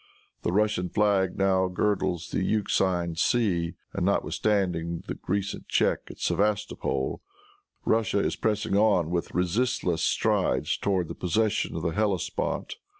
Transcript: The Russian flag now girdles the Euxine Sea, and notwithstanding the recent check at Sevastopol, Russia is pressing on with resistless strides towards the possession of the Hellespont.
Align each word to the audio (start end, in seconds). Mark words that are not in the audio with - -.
The 0.41 0.51
Russian 0.51 0.89
flag 0.89 1.37
now 1.37 1.67
girdles 1.67 2.29
the 2.31 2.41
Euxine 2.43 3.17
Sea, 3.17 3.75
and 3.93 4.03
notwithstanding 4.03 5.03
the 5.05 5.19
recent 5.27 5.67
check 5.67 5.99
at 6.09 6.17
Sevastopol, 6.17 7.21
Russia 7.85 8.17
is 8.17 8.35
pressing 8.35 8.75
on 8.75 9.11
with 9.11 9.35
resistless 9.35 10.01
strides 10.01 10.75
towards 10.75 11.09
the 11.09 11.13
possession 11.13 11.75
of 11.75 11.83
the 11.83 11.89
Hellespont. 11.93 12.77